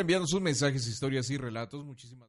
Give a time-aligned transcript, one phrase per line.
[0.00, 1.84] enviando sus mensajes, historias y relatos.
[1.84, 2.28] Muchísimas